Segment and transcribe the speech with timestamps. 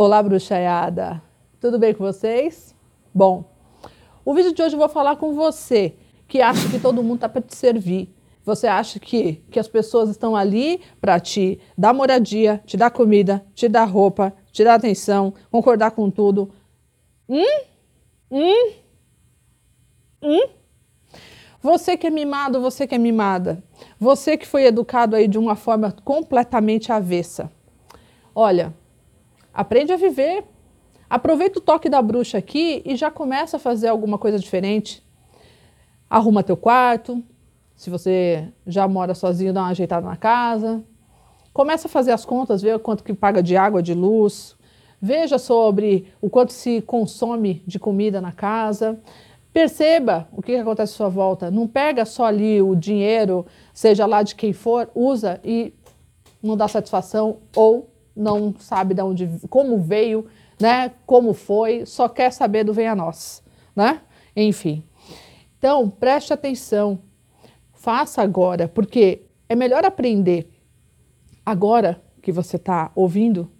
[0.00, 1.20] Olá, bruxaiada!
[1.60, 2.72] Tudo bem com vocês?
[3.12, 3.42] Bom,
[4.24, 5.96] o vídeo de hoje eu vou falar com você
[6.28, 8.14] que acha que todo mundo está para te servir.
[8.44, 13.44] Você acha que, que as pessoas estão ali para te dar moradia, te dar comida,
[13.56, 16.48] te dar roupa, te dar atenção, concordar com tudo.
[17.28, 17.62] Hum?
[18.30, 18.72] Hum?
[20.22, 20.48] Hum?
[21.60, 23.60] Você que é mimado, você que é mimada.
[23.98, 27.50] Você que foi educado aí de uma forma completamente avessa.
[28.32, 28.72] Olha,
[29.58, 30.44] aprende a viver.
[31.10, 35.02] Aproveita o toque da bruxa aqui e já começa a fazer alguma coisa diferente.
[36.08, 37.20] Arruma teu quarto.
[37.74, 40.84] Se você já mora sozinho, dá uma ajeitada na casa.
[41.52, 44.56] Começa a fazer as contas, ver quanto que paga de água, de luz.
[45.02, 49.00] Veja sobre o quanto se consome de comida na casa.
[49.52, 51.50] Perceba o que, acontece à sua volta.
[51.50, 55.74] Não pega só ali o dinheiro, seja lá de quem for, usa e
[56.40, 60.26] não dá satisfação ou não sabe de onde, como veio,
[60.60, 60.92] né?
[61.06, 63.42] Como foi, só quer saber do vem a nós,
[63.74, 64.00] né?
[64.34, 64.84] Enfim.
[65.56, 66.98] Então, preste atenção.
[67.72, 70.50] Faça agora, porque é melhor aprender
[71.46, 73.50] agora que você está ouvindo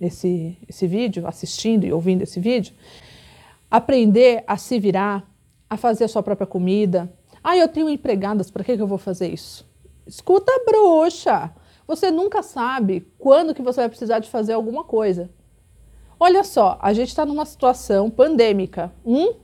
[0.00, 2.74] esse, esse vídeo, assistindo e ouvindo esse vídeo,
[3.70, 5.28] aprender a se virar,
[5.68, 7.12] a fazer a sua própria comida.
[7.42, 9.68] Ah, eu tenho empregadas, para que, que eu vou fazer isso?
[10.06, 11.52] Escuta, bruxa!
[11.86, 15.30] Você nunca sabe quando que você vai precisar de fazer alguma coisa.
[16.18, 18.92] Olha só, a gente está numa situação pandêmica.
[19.04, 19.34] Hum?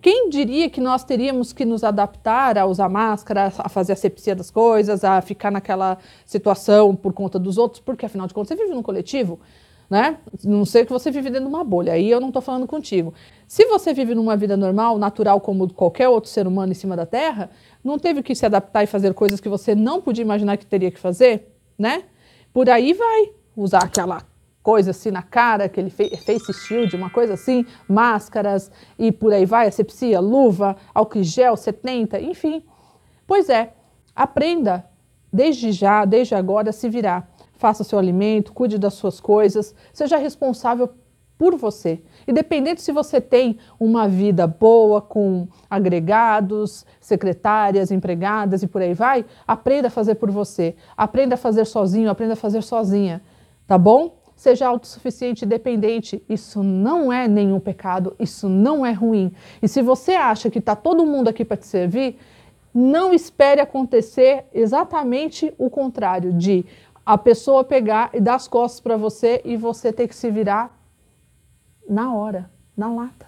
[0.00, 4.36] Quem diria que nós teríamos que nos adaptar a usar máscara, a fazer a sepsia
[4.36, 7.80] das coisas, a ficar naquela situação por conta dos outros?
[7.80, 9.40] Porque, afinal de contas, você vive num coletivo
[9.88, 10.18] né?
[10.44, 13.14] Não sei que você vive dentro de uma bolha, aí eu não estou falando contigo.
[13.46, 17.06] Se você vive numa vida normal, natural, como qualquer outro ser humano em cima da
[17.06, 17.50] Terra,
[17.84, 20.90] não teve que se adaptar e fazer coisas que você não podia imaginar que teria
[20.90, 22.04] que fazer, né?
[22.52, 24.22] Por aí vai usar aquela
[24.62, 29.68] coisa assim na cara, aquele face shield, uma coisa assim, máscaras e por aí vai,
[29.68, 32.64] asepsia, luva, álcool gel, 70, enfim.
[33.26, 33.72] Pois é,
[34.14, 34.84] aprenda
[35.32, 40.90] desde já, desde agora, se virar faça seu alimento, cuide das suas coisas, seja responsável
[41.38, 42.00] por você.
[42.26, 49.24] Independente se você tem uma vida boa com agregados, secretárias, empregadas e por aí vai,
[49.46, 50.74] aprenda a fazer por você.
[50.96, 53.22] Aprenda a fazer sozinho, aprenda a fazer sozinha,
[53.66, 54.16] tá bom?
[54.34, 56.22] Seja autossuficiente e dependente.
[56.28, 59.32] Isso não é nenhum pecado, isso não é ruim.
[59.62, 62.18] E se você acha que está todo mundo aqui para te servir,
[62.74, 66.66] não espere acontecer exatamente o contrário de
[67.06, 70.75] a pessoa pegar e dar as costas para você e você ter que se virar
[71.88, 73.26] na hora, na lata,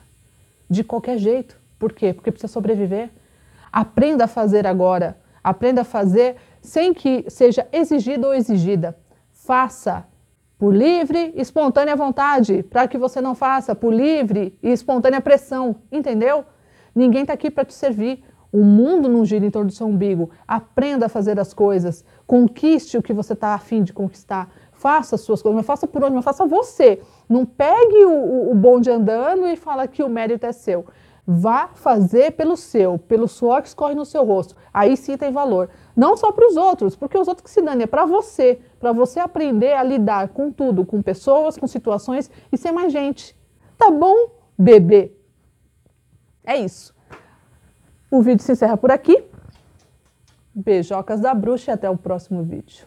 [0.69, 1.59] de qualquer jeito.
[1.79, 2.13] Por quê?
[2.13, 3.11] Porque precisa sobreviver.
[3.73, 5.19] Aprenda a fazer agora.
[5.43, 8.97] Aprenda a fazer sem que seja exigido ou exigida.
[9.33, 10.07] Faça
[10.59, 15.77] por livre e espontânea vontade, para que você não faça por livre e espontânea pressão,
[15.91, 16.45] entendeu?
[16.95, 18.25] Ninguém está aqui para te servir.
[18.53, 20.31] O mundo não gira em torno do seu umbigo.
[20.47, 22.05] Aprenda a fazer as coisas.
[22.27, 24.51] Conquiste o que você está afim de conquistar.
[24.73, 27.03] Faça as suas coisas, mas faça por onde, mas faça você.
[27.29, 30.87] Não pegue o, o bonde andando e fala que o mérito é seu.
[31.31, 34.57] Vá fazer pelo seu, pelo suor que escorre no seu rosto.
[34.73, 35.69] Aí sim tem valor.
[35.95, 38.61] Não só para os outros, porque os outros que se dane, é para você.
[38.81, 43.37] Para você aprender a lidar com tudo, com pessoas, com situações e ser mais gente.
[43.77, 45.13] Tá bom, bebê?
[46.47, 46.95] É isso.
[48.11, 49.25] O vídeo se encerra por aqui.
[50.55, 52.87] Beijocas da bruxa e até o próximo vídeo.